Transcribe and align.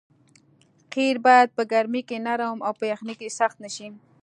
قیر 0.93 1.15
باید 1.25 1.49
په 1.57 1.63
ګرمۍ 1.71 2.01
کې 2.09 2.17
نرم 2.25 2.57
او 2.67 2.73
په 2.79 2.85
یخنۍ 2.91 3.15
کې 3.19 3.35
سخت 3.39 3.57
نه 3.63 3.69
شي 3.75 3.87